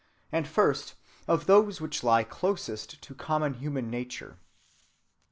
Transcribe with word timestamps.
And 0.31 0.47
first, 0.47 0.95
of 1.27 1.45
those 1.45 1.79
which 1.79 2.03
lie 2.03 2.23
closest 2.23 3.03
to 3.03 3.13
common 3.13 3.53
human 3.53 3.91
nature. 3.91 4.39